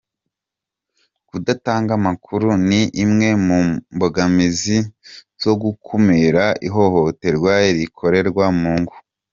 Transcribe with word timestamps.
Kudatanga 1.29 1.91
amakuru 1.99 2.47
ni 2.67 2.81
imwe 3.03 3.29
mu 3.45 3.59
mbogamizi 3.95 4.77
zo 5.41 5.53
gukumira 5.61 6.43
ihohoterwa 6.67 7.53
rikorerwa 7.77 8.45
mu 8.61 8.73
ngo 8.81 8.95